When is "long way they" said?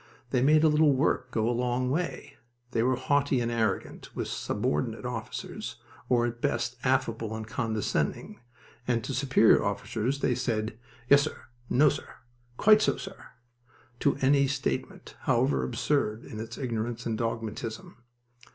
1.53-2.81